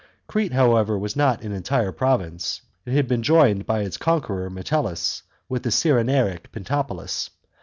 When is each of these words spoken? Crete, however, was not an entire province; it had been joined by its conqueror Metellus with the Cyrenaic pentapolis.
Crete, 0.25 0.53
however, 0.53 0.97
was 0.97 1.15
not 1.15 1.43
an 1.43 1.51
entire 1.51 1.91
province; 1.91 2.63
it 2.87 2.93
had 2.93 3.07
been 3.07 3.21
joined 3.21 3.67
by 3.67 3.81
its 3.83 3.97
conqueror 3.97 4.49
Metellus 4.49 5.21
with 5.47 5.61
the 5.61 5.69
Cyrenaic 5.69 6.51
pentapolis. 6.51 7.29